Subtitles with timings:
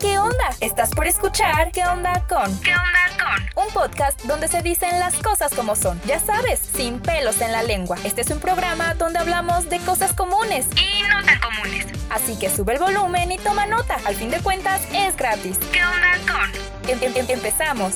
[0.00, 0.50] ¿qué onda?
[0.60, 2.58] Estás por escuchar ¿Qué onda con?
[2.60, 3.64] ¿Qué onda con?
[3.64, 6.00] Un podcast donde se dicen las cosas como son.
[6.06, 7.96] Ya sabes, sin pelos en la lengua.
[8.04, 11.86] Este es un programa donde hablamos de cosas comunes y no tan comunes.
[12.08, 13.96] Así que sube el volumen y toma nota.
[14.06, 15.58] Al fin de cuentas, es gratis.
[15.72, 16.90] ¿Qué onda con?
[16.90, 17.94] Em, em, em, empezamos.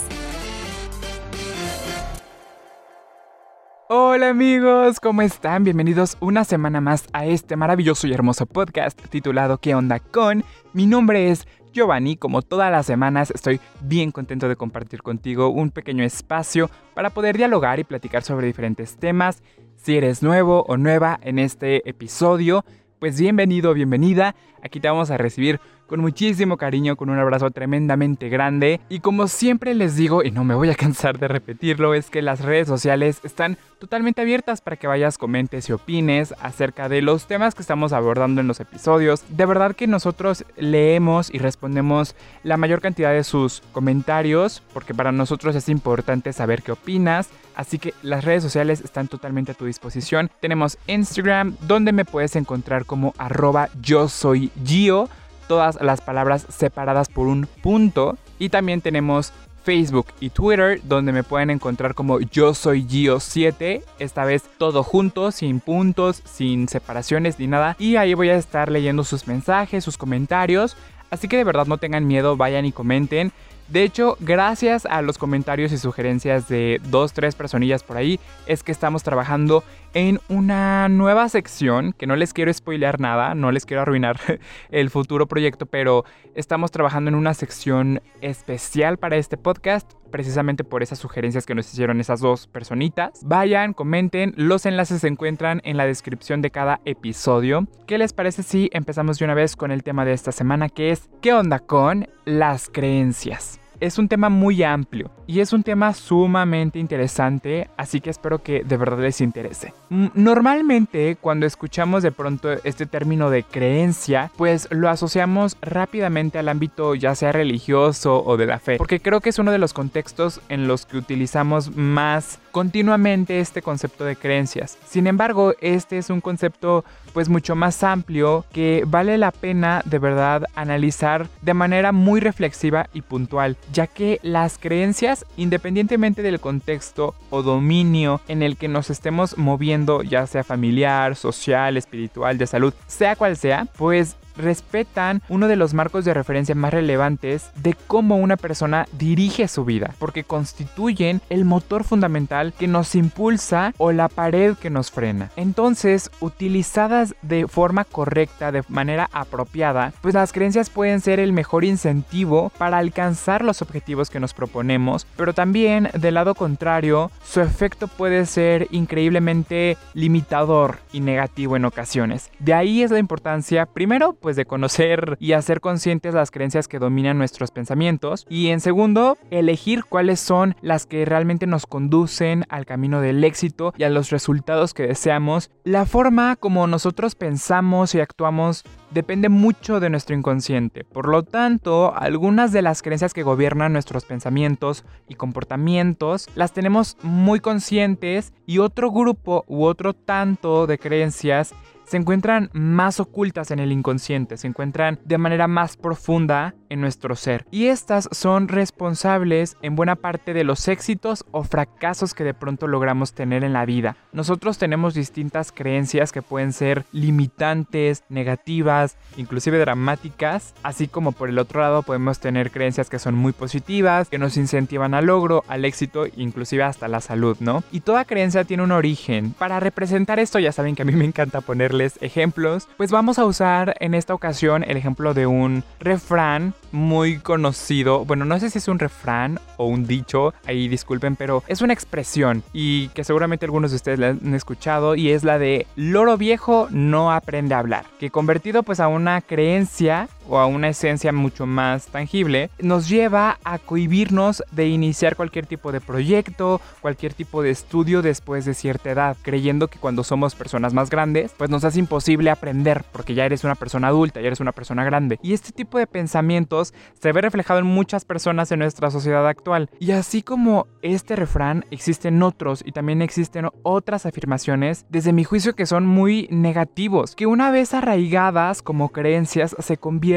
[3.88, 5.64] Hola amigos, ¿cómo están?
[5.64, 10.44] Bienvenidos una semana más a este maravilloso y hermoso podcast titulado ¿Qué onda con?
[10.72, 15.70] Mi nombre es Giovanni, como todas las semanas estoy bien contento de compartir contigo un
[15.70, 19.42] pequeño espacio para poder dialogar y platicar sobre diferentes temas.
[19.74, 22.64] Si eres nuevo o nueva en este episodio,
[23.00, 24.36] pues bienvenido, bienvenida.
[24.62, 28.80] Aquí te vamos a recibir con muchísimo cariño, con un abrazo tremendamente grande.
[28.88, 32.22] Y como siempre les digo, y no me voy a cansar de repetirlo, es que
[32.22, 37.26] las redes sociales están totalmente abiertas para que vayas, comentes y opines acerca de los
[37.26, 39.24] temas que estamos abordando en los episodios.
[39.28, 45.12] De verdad que nosotros leemos y respondemos la mayor cantidad de sus comentarios, porque para
[45.12, 47.28] nosotros es importante saber qué opinas.
[47.54, 50.30] Así que las redes sociales están totalmente a tu disposición.
[50.40, 55.08] Tenemos Instagram, donde me puedes encontrar como arroba yo soy Gio
[55.46, 58.18] todas las palabras separadas por un punto.
[58.38, 59.32] Y también tenemos
[59.64, 65.32] Facebook y Twitter, donde me pueden encontrar como yo soy Gio7, esta vez todo junto,
[65.32, 67.74] sin puntos, sin separaciones ni nada.
[67.78, 70.76] Y ahí voy a estar leyendo sus mensajes, sus comentarios.
[71.10, 73.32] Así que de verdad no tengan miedo, vayan y comenten.
[73.68, 78.62] De hecho, gracias a los comentarios y sugerencias de dos, tres personillas por ahí, es
[78.62, 79.64] que estamos trabajando
[79.94, 84.18] en una nueva sección, que no les quiero spoilear nada, no les quiero arruinar
[84.70, 90.82] el futuro proyecto, pero estamos trabajando en una sección especial para este podcast, precisamente por
[90.82, 93.20] esas sugerencias que nos hicieron esas dos personitas.
[93.24, 97.66] Vayan, comenten, los enlaces se encuentran en la descripción de cada episodio.
[97.86, 100.90] ¿Qué les parece si empezamos de una vez con el tema de esta semana, que
[100.90, 103.60] es ¿qué onda con las creencias?
[103.80, 108.64] es un tema muy amplio y es un tema sumamente interesante, así que espero que
[108.64, 109.72] de verdad les interese.
[109.88, 116.48] Mm, normalmente cuando escuchamos de pronto este término de creencia, pues lo asociamos rápidamente al
[116.48, 119.72] ámbito ya sea religioso o de la fe, porque creo que es uno de los
[119.72, 124.78] contextos en los que utilizamos más continuamente este concepto de creencias.
[124.86, 129.98] Sin embargo, este es un concepto pues mucho más amplio que vale la pena de
[129.98, 137.14] verdad analizar de manera muy reflexiva y puntual, ya que las creencias, independientemente del contexto
[137.30, 142.74] o dominio en el que nos estemos moviendo, ya sea familiar, social, espiritual, de salud,
[142.86, 148.16] sea cual sea, pues respetan uno de los marcos de referencia más relevantes de cómo
[148.16, 154.08] una persona dirige su vida, porque constituyen el motor fundamental que nos impulsa o la
[154.08, 155.30] pared que nos frena.
[155.36, 161.64] Entonces, utilizadas de forma correcta, de manera apropiada, pues las creencias pueden ser el mejor
[161.64, 167.88] incentivo para alcanzar los objetivos que nos proponemos, pero también del lado contrario, su efecto
[167.88, 172.30] puede ser increíblemente limitador y negativo en ocasiones.
[172.38, 176.78] De ahí es la importancia, primero, pues de conocer y hacer conscientes las creencias que
[176.78, 182.64] dominan nuestros pensamientos y en segundo, elegir cuáles son las que realmente nos conducen al
[182.64, 185.50] camino del éxito y a los resultados que deseamos.
[185.62, 190.84] La forma como nosotros pensamos y actuamos depende mucho de nuestro inconsciente.
[190.84, 196.96] Por lo tanto, algunas de las creencias que gobiernan nuestros pensamientos y comportamientos las tenemos
[197.02, 201.54] muy conscientes y otro grupo u otro tanto de creencias
[201.86, 207.16] se encuentran más ocultas en el inconsciente, se encuentran de manera más profunda en nuestro
[207.16, 207.46] ser.
[207.50, 212.66] Y estas son responsables en buena parte de los éxitos o fracasos que de pronto
[212.66, 213.96] logramos tener en la vida.
[214.12, 221.38] Nosotros tenemos distintas creencias que pueden ser limitantes, negativas, inclusive dramáticas, así como por el
[221.38, 225.64] otro lado podemos tener creencias que son muy positivas, que nos incentivan al logro, al
[225.64, 227.62] éxito, inclusive hasta la salud, ¿no?
[227.70, 229.32] Y toda creencia tiene un origen.
[229.38, 233.24] Para representar esto ya saben que a mí me encanta poner ejemplos, pues vamos a
[233.24, 238.04] usar en esta ocasión el ejemplo de un refrán muy conocido.
[238.04, 241.72] Bueno, no sé si es un refrán o un dicho, ahí disculpen, pero es una
[241.72, 246.16] expresión y que seguramente algunos de ustedes la han escuchado y es la de loro
[246.16, 251.12] viejo no aprende a hablar, que convertido pues a una creencia o a una esencia
[251.12, 257.42] mucho más tangible, nos lleva a cohibirnos de iniciar cualquier tipo de proyecto, cualquier tipo
[257.42, 261.64] de estudio después de cierta edad, creyendo que cuando somos personas más grandes, pues nos
[261.64, 265.18] hace imposible aprender porque ya eres una persona adulta, ya eres una persona grande.
[265.22, 269.68] Y este tipo de pensamientos se ve reflejado en muchas personas en nuestra sociedad actual.
[269.78, 275.54] Y así como este refrán, existen otros y también existen otras afirmaciones, desde mi juicio
[275.54, 280.13] que son muy negativos, que una vez arraigadas como creencias se convierten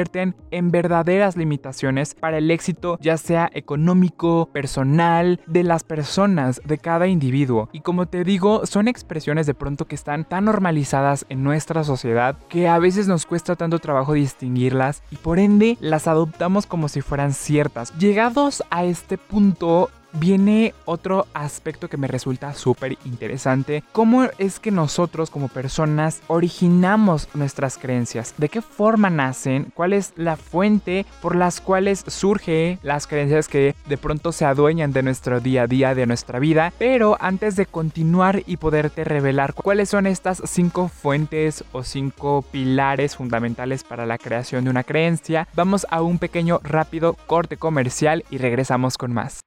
[0.52, 7.08] en verdaderas limitaciones para el éxito ya sea económico, personal, de las personas, de cada
[7.08, 7.70] individuo.
[7.72, 12.38] Y como te digo, son expresiones de pronto que están tan normalizadas en nuestra sociedad
[12.50, 17.02] que a veces nos cuesta tanto trabajo distinguirlas y por ende las adoptamos como si
[17.02, 17.98] fueran ciertas.
[17.98, 23.84] Llegados a este punto, viene otro aspecto que me resulta súper interesante.
[23.92, 28.34] ¿Cómo es que nosotros como personas originamos nuestras creencias?
[28.38, 29.72] ¿De qué forma nacen?
[29.74, 34.94] ¿Cuál es la fuente por las cuales surge las creencias que de pronto se adueñan
[34.94, 36.74] de nuestro día a día, de nuestra vida?
[36.78, 43.16] Pero antes de continuar y poderte revelar cuáles son estas cinco fuentes o cinco pilares
[43.16, 48.38] fundamentales para la creación de una creencia, vamos a un pequeño rápido corte comercial y
[48.38, 49.42] regresamos con más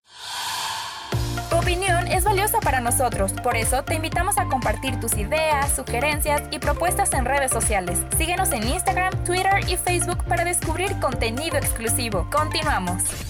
[2.70, 7.50] para nosotros, por eso te invitamos a compartir tus ideas, sugerencias y propuestas en redes
[7.50, 7.98] sociales.
[8.16, 12.28] Síguenos en Instagram, Twitter y Facebook para descubrir contenido exclusivo.
[12.30, 13.29] Continuamos.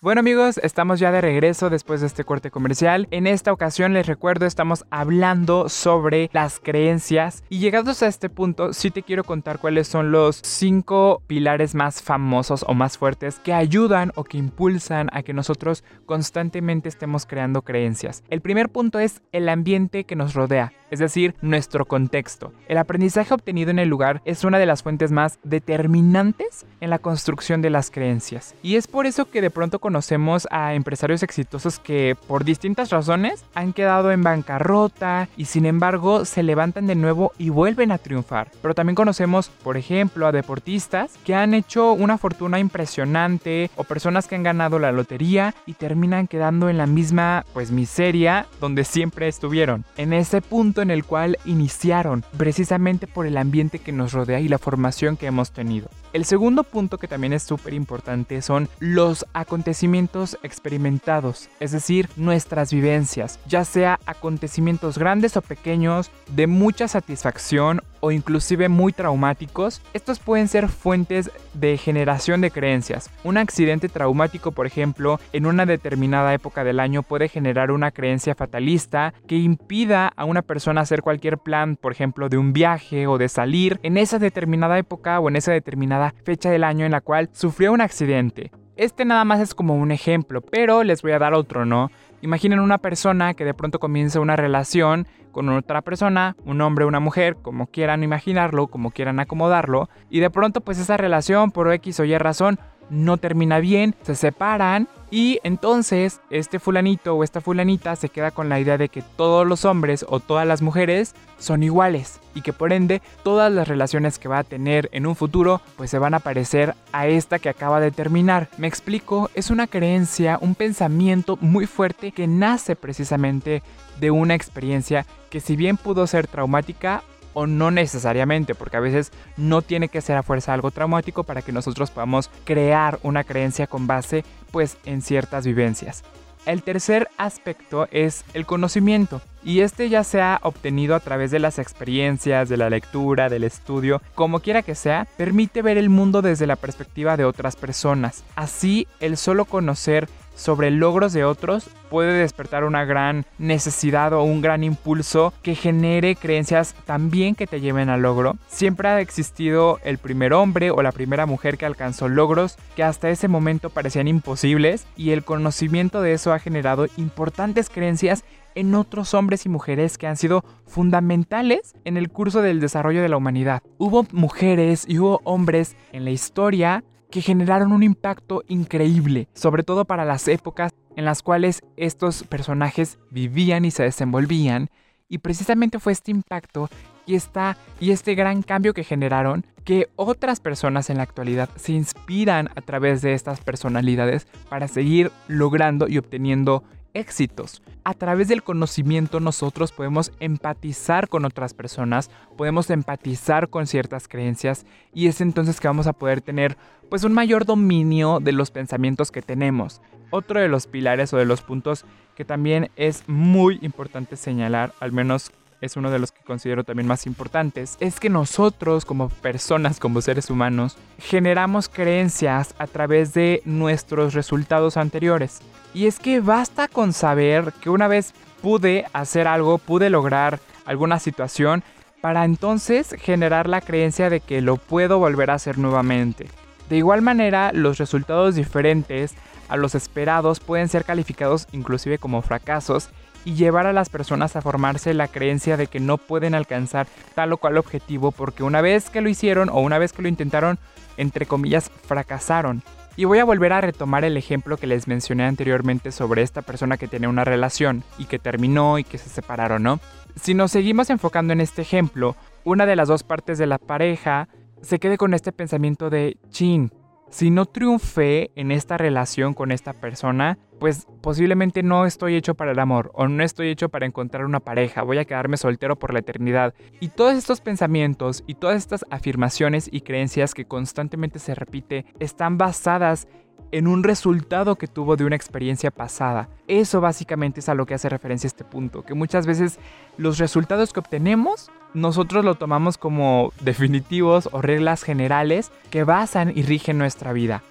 [0.00, 3.08] Bueno amigos, estamos ya de regreso después de este corte comercial.
[3.10, 8.72] En esta ocasión les recuerdo estamos hablando sobre las creencias y llegados a este punto
[8.72, 13.52] sí te quiero contar cuáles son los cinco pilares más famosos o más fuertes que
[13.52, 18.22] ayudan o que impulsan a que nosotros constantemente estemos creando creencias.
[18.30, 22.52] El primer punto es el ambiente que nos rodea es decir, nuestro contexto.
[22.68, 26.98] El aprendizaje obtenido en el lugar es una de las fuentes más determinantes en la
[26.98, 28.54] construcción de las creencias.
[28.62, 33.44] Y es por eso que de pronto conocemos a empresarios exitosos que por distintas razones
[33.54, 38.50] han quedado en bancarrota y sin embargo se levantan de nuevo y vuelven a triunfar.
[38.62, 44.26] Pero también conocemos, por ejemplo, a deportistas que han hecho una fortuna impresionante o personas
[44.26, 49.28] que han ganado la lotería y terminan quedando en la misma pues miseria donde siempre
[49.28, 49.84] estuvieron.
[49.96, 54.48] En ese punto en el cual iniciaron, precisamente por el ambiente que nos rodea y
[54.48, 55.88] la formación que hemos tenido.
[56.12, 62.72] El segundo punto que también es súper importante son los acontecimientos experimentados, es decir, nuestras
[62.72, 70.18] vivencias, ya sea acontecimientos grandes o pequeños, de mucha satisfacción o inclusive muy traumáticos, estos
[70.18, 73.10] pueden ser fuentes de generación de creencias.
[73.24, 78.34] Un accidente traumático, por ejemplo, en una determinada época del año puede generar una creencia
[78.34, 83.18] fatalista que impida a una persona hacer cualquier plan, por ejemplo, de un viaje o
[83.18, 87.00] de salir en esa determinada época o en esa determinada fecha del año en la
[87.00, 88.50] cual sufrió un accidente.
[88.78, 91.90] Este nada más es como un ejemplo, pero les voy a dar otro, ¿no?
[92.20, 96.98] Imaginen una persona que de pronto comienza una relación con otra persona, un hombre una
[96.98, 102.00] mujer, como quieran imaginarlo, como quieran acomodarlo, y de pronto pues esa relación por X
[102.00, 102.58] o Y razón
[102.90, 108.48] no termina bien, se separan y entonces este fulanito o esta fulanita se queda con
[108.48, 112.52] la idea de que todos los hombres o todas las mujeres son iguales y que
[112.52, 116.14] por ende todas las relaciones que va a tener en un futuro pues se van
[116.14, 118.48] a parecer a esta que acaba de terminar.
[118.58, 123.62] Me explico, es una creencia, un pensamiento muy fuerte que nace precisamente
[124.00, 127.02] de una experiencia que si bien pudo ser traumática
[127.38, 131.40] o no necesariamente, porque a veces no tiene que ser a fuerza algo traumático para
[131.40, 136.02] que nosotros podamos crear una creencia con base pues en ciertas vivencias.
[136.46, 141.38] El tercer aspecto es el conocimiento y este ya se ha obtenido a través de
[141.38, 146.22] las experiencias, de la lectura, del estudio, como quiera que sea, permite ver el mundo
[146.22, 148.24] desde la perspectiva de otras personas.
[148.34, 154.40] Así, el solo conocer sobre logros de otros puede despertar una gran necesidad o un
[154.40, 158.36] gran impulso que genere creencias también que te lleven al logro.
[158.46, 163.10] Siempre ha existido el primer hombre o la primera mujer que alcanzó logros que hasta
[163.10, 168.22] ese momento parecían imposibles y el conocimiento de eso ha generado importantes creencias
[168.54, 173.08] en otros hombres y mujeres que han sido fundamentales en el curso del desarrollo de
[173.08, 173.62] la humanidad.
[173.78, 179.84] Hubo mujeres y hubo hombres en la historia que generaron un impacto increíble, sobre todo
[179.84, 184.68] para las épocas en las cuales estos personajes vivían y se desenvolvían,
[185.08, 186.68] y precisamente fue este impacto
[187.06, 191.72] y, esta, y este gran cambio que generaron que otras personas en la actualidad se
[191.72, 196.64] inspiran a través de estas personalidades para seguir logrando y obteniendo
[196.98, 197.62] éxitos.
[197.84, 204.66] A través del conocimiento nosotros podemos empatizar con otras personas, podemos empatizar con ciertas creencias
[204.92, 206.56] y es entonces que vamos a poder tener
[206.90, 209.80] pues un mayor dominio de los pensamientos que tenemos.
[210.10, 211.84] Otro de los pilares o de los puntos
[212.16, 216.86] que también es muy importante señalar, al menos es uno de los que considero también
[216.86, 223.42] más importantes, es que nosotros como personas, como seres humanos, generamos creencias a través de
[223.44, 225.40] nuestros resultados anteriores.
[225.74, 230.98] Y es que basta con saber que una vez pude hacer algo, pude lograr alguna
[230.98, 231.62] situación,
[232.00, 236.28] para entonces generar la creencia de que lo puedo volver a hacer nuevamente.
[236.68, 239.14] De igual manera, los resultados diferentes
[239.48, 242.90] a los esperados pueden ser calificados inclusive como fracasos
[243.28, 247.34] y llevar a las personas a formarse la creencia de que no pueden alcanzar tal
[247.34, 250.58] o cual objetivo porque una vez que lo hicieron o una vez que lo intentaron,
[250.96, 252.62] entre comillas, fracasaron.
[252.96, 256.78] Y voy a volver a retomar el ejemplo que les mencioné anteriormente sobre esta persona
[256.78, 259.78] que tenía una relación y que terminó y que se separaron, ¿no?
[260.16, 264.26] Si nos seguimos enfocando en este ejemplo, una de las dos partes de la pareja
[264.62, 266.72] se quede con este pensamiento de, chin,
[267.10, 272.52] si no triunfé en esta relación con esta persona, pues posiblemente no estoy hecho para
[272.52, 275.92] el amor o no estoy hecho para encontrar una pareja, voy a quedarme soltero por
[275.92, 276.54] la eternidad.
[276.80, 282.38] Y todos estos pensamientos y todas estas afirmaciones y creencias que constantemente se repite están
[282.38, 283.08] basadas
[283.50, 286.28] en un resultado que tuvo de una experiencia pasada.
[286.48, 289.58] Eso básicamente es a lo que hace referencia este punto, que muchas veces
[289.96, 296.42] los resultados que obtenemos nosotros lo tomamos como definitivos o reglas generales que basan y
[296.42, 297.42] rigen nuestra vida.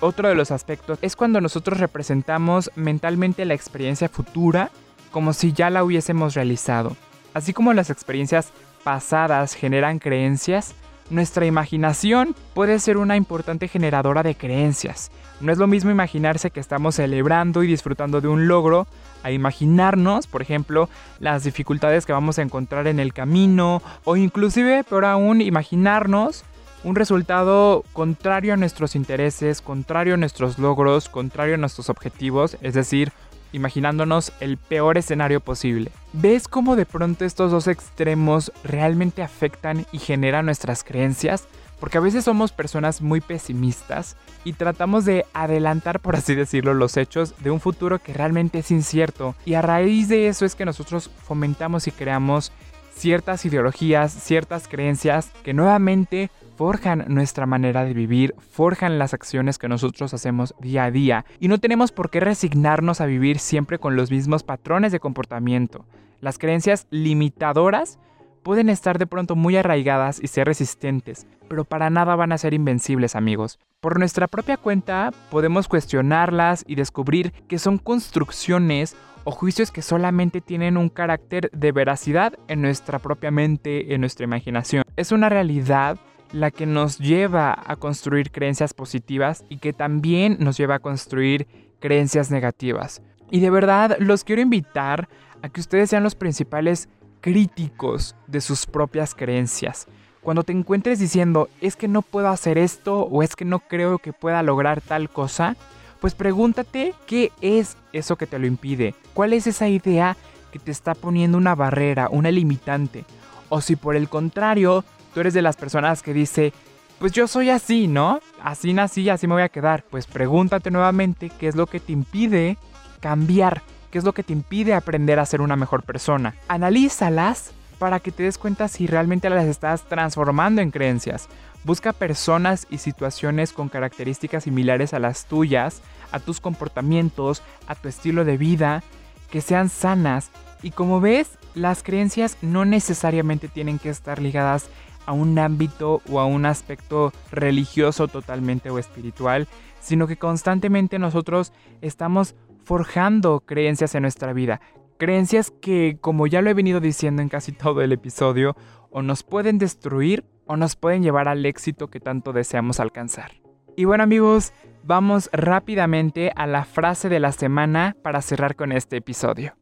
[0.00, 4.70] Otro de los aspectos es cuando nosotros representamos mentalmente la experiencia futura
[5.10, 6.96] como si ya la hubiésemos realizado.
[7.32, 8.52] Así como las experiencias
[8.84, 10.74] pasadas generan creencias,
[11.10, 15.10] nuestra imaginación puede ser una importante generadora de creencias.
[15.40, 18.86] No es lo mismo imaginarse que estamos celebrando y disfrutando de un logro
[19.22, 20.88] a imaginarnos, por ejemplo,
[21.20, 26.44] las dificultades que vamos a encontrar en el camino o inclusive, peor aún, imaginarnos
[26.84, 32.74] un resultado contrario a nuestros intereses, contrario a nuestros logros, contrario a nuestros objetivos, es
[32.74, 33.12] decir,
[33.56, 35.90] imaginándonos el peor escenario posible.
[36.12, 41.48] ¿Ves cómo de pronto estos dos extremos realmente afectan y generan nuestras creencias?
[41.80, 46.96] Porque a veces somos personas muy pesimistas y tratamos de adelantar, por así decirlo, los
[46.96, 49.34] hechos de un futuro que realmente es incierto.
[49.44, 52.52] Y a raíz de eso es que nosotros fomentamos y creamos
[52.94, 59.68] ciertas ideologías, ciertas creencias que nuevamente forjan nuestra manera de vivir, forjan las acciones que
[59.68, 63.94] nosotros hacemos día a día y no tenemos por qué resignarnos a vivir siempre con
[63.94, 65.84] los mismos patrones de comportamiento.
[66.20, 67.98] Las creencias limitadoras
[68.42, 72.54] pueden estar de pronto muy arraigadas y ser resistentes, pero para nada van a ser
[72.54, 73.58] invencibles amigos.
[73.80, 80.40] Por nuestra propia cuenta podemos cuestionarlas y descubrir que son construcciones o juicios que solamente
[80.40, 84.84] tienen un carácter de veracidad en nuestra propia mente, en nuestra imaginación.
[84.96, 85.98] Es una realidad
[86.36, 91.46] la que nos lleva a construir creencias positivas y que también nos lleva a construir
[91.80, 93.00] creencias negativas.
[93.30, 95.08] Y de verdad los quiero invitar
[95.42, 96.90] a que ustedes sean los principales
[97.22, 99.86] críticos de sus propias creencias.
[100.20, 103.98] Cuando te encuentres diciendo, es que no puedo hacer esto o es que no creo
[103.98, 105.56] que pueda lograr tal cosa,
[106.00, 110.18] pues pregúntate qué es eso que te lo impide, cuál es esa idea
[110.52, 113.06] que te está poniendo una barrera, una limitante.
[113.48, 114.84] O si por el contrario
[115.16, 116.52] tú eres de las personas que dice,
[116.98, 118.20] pues yo soy así, ¿no?
[118.42, 119.82] Así nací, así me voy a quedar.
[119.88, 122.58] Pues pregúntate nuevamente qué es lo que te impide
[123.00, 126.34] cambiar, qué es lo que te impide aprender a ser una mejor persona.
[126.48, 131.30] Analízalas para que te des cuenta si realmente las estás transformando en creencias.
[131.64, 135.80] Busca personas y situaciones con características similares a las tuyas,
[136.12, 138.82] a tus comportamientos, a tu estilo de vida,
[139.30, 140.28] que sean sanas.
[140.62, 144.68] Y como ves, las creencias no necesariamente tienen que estar ligadas
[145.06, 149.48] a un ámbito o a un aspecto religioso totalmente o espiritual,
[149.80, 152.34] sino que constantemente nosotros estamos
[152.64, 154.60] forjando creencias en nuestra vida.
[154.98, 158.56] Creencias que, como ya lo he venido diciendo en casi todo el episodio,
[158.90, 163.32] o nos pueden destruir o nos pueden llevar al éxito que tanto deseamos alcanzar.
[163.76, 164.52] Y bueno amigos,
[164.84, 169.54] vamos rápidamente a la frase de la semana para cerrar con este episodio.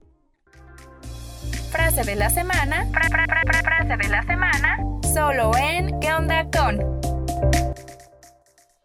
[1.70, 2.86] Frase de la semana.
[2.92, 6.44] frase de la semana solo en ¿Qué onda?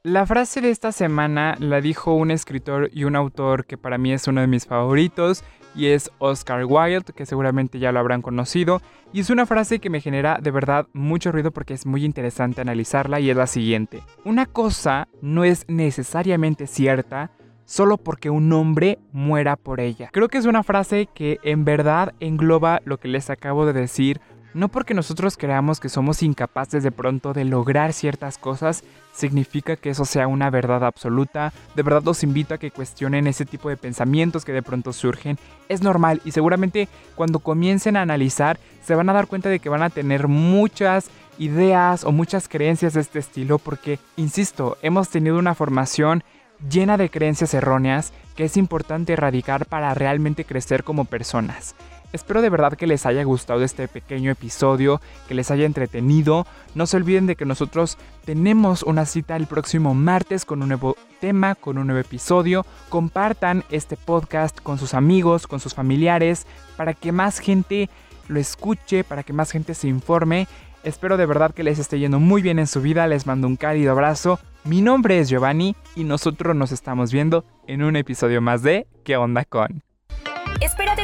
[0.03, 4.13] La frase de esta semana la dijo un escritor y un autor que para mí
[4.13, 5.43] es uno de mis favoritos
[5.75, 8.81] y es Oscar Wilde, que seguramente ya lo habrán conocido,
[9.12, 12.62] y es una frase que me genera de verdad mucho ruido porque es muy interesante
[12.62, 14.03] analizarla y es la siguiente.
[14.24, 17.31] Una cosa no es necesariamente cierta
[17.65, 20.09] solo porque un hombre muera por ella.
[20.12, 24.21] Creo que es una frase que en verdad engloba lo que les acabo de decir
[24.53, 29.89] no porque nosotros creamos que somos incapaces de pronto de lograr ciertas cosas, significa que
[29.89, 31.53] eso sea una verdad absoluta.
[31.75, 35.38] De verdad los invito a que cuestionen ese tipo de pensamientos que de pronto surgen.
[35.68, 39.70] Es normal y seguramente cuando comiencen a analizar se van a dar cuenta de que
[39.70, 45.38] van a tener muchas ideas o muchas creencias de este estilo porque, insisto, hemos tenido
[45.38, 46.24] una formación
[46.70, 51.75] llena de creencias erróneas que es importante erradicar para realmente crecer como personas.
[52.12, 56.48] Espero de verdad que les haya gustado este pequeño episodio, que les haya entretenido.
[56.74, 60.96] No se olviden de que nosotros tenemos una cita el próximo martes con un nuevo
[61.20, 62.66] tema, con un nuevo episodio.
[62.89, 66.48] Compartan este podcast con sus amigos, con sus familiares,
[66.78, 67.89] para que más gente
[68.28, 70.48] lo escuche, para que más gente se informe.
[70.84, 73.06] Espero de verdad que les esté yendo muy bien en su vida.
[73.06, 74.39] Les mando un cálido abrazo.
[74.63, 79.16] Mi nombre es Giovanni y nosotros nos estamos viendo en un episodio más de ¿Qué
[79.16, 79.84] onda con?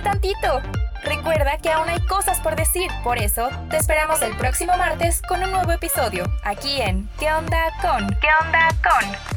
[0.05, 0.61] Tantito.
[1.03, 5.41] Recuerda que aún hay cosas por decir, por eso te esperamos el próximo martes con
[5.41, 8.07] un nuevo episodio, aquí en ¿Qué onda con?
[8.21, 9.34] ¿Qué onda con?